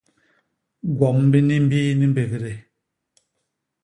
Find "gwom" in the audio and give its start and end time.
0.97-1.19